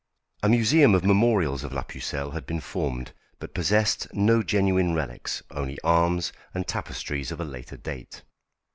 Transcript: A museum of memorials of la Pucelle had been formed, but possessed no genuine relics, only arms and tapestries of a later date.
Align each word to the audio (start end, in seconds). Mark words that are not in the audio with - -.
A 0.41 0.49
museum 0.49 0.95
of 0.95 1.05
memorials 1.05 1.63
of 1.63 1.73
la 1.73 1.83
Pucelle 1.83 2.31
had 2.31 2.47
been 2.47 2.59
formed, 2.59 3.13
but 3.37 3.53
possessed 3.53 4.11
no 4.13 4.41
genuine 4.41 4.95
relics, 4.95 5.43
only 5.51 5.77
arms 5.83 6.33
and 6.55 6.67
tapestries 6.67 7.29
of 7.31 7.39
a 7.39 7.45
later 7.45 7.77
date. 7.77 8.23